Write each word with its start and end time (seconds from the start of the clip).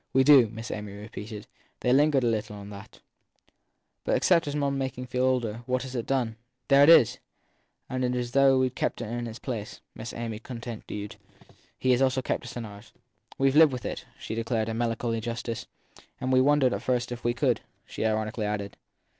We 0.13 0.23
do, 0.23 0.47
Miss 0.49 0.71
Amy 0.71 0.93
repeated 0.93 1.45
they 1.81 1.93
lingered 1.93 2.23
a 2.23 2.27
little 2.27 2.55
on 2.55 2.71
that. 2.71 3.01
But 4.03 4.15
except 4.17 4.47
making 4.55 5.03
one 5.03 5.07
feel 5.07 5.23
older, 5.25 5.61
what 5.67 5.83
has 5.83 5.93
it 5.93 6.07
done 6.07 6.29
for 6.29 6.31
one? 6.31 6.37
There 6.69 6.83
it 6.83 6.89
is! 6.89 7.19
And 7.87 8.03
though 8.03 8.57
we 8.57 8.69
ve 8.69 8.73
kept 8.73 9.01
him 9.03 9.09
in 9.15 9.27
his 9.27 9.37
place/ 9.37 9.79
Miss 9.93 10.11
Amy 10.11 10.39
con 10.39 10.59
tinued, 10.59 11.17
he 11.77 11.91
has 11.91 12.01
also 12.01 12.23
kept 12.23 12.45
us 12.45 12.57
in 12.57 12.65
ours. 12.65 12.93
We 13.37 13.51
ve 13.51 13.59
lived 13.59 13.73
with 13.73 13.85
it/ 13.85 14.05
she 14.17 14.33
declared 14.33 14.69
in 14.69 14.79
melancholy 14.79 15.21
justice. 15.21 15.67
And 16.19 16.33
we 16.33 16.41
wondered 16.41 16.73
at 16.73 16.81
first 16.81 17.11
if 17.11 17.23
we 17.23 17.35
could! 17.35 17.61
she 17.85 18.03
ironically 18.03 18.47
added. 18.47 18.77